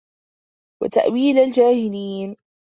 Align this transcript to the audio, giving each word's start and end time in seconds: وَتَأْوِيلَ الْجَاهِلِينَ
وَتَأْوِيلَ 0.83 1.37
الْجَاهِلِينَ 1.39 2.35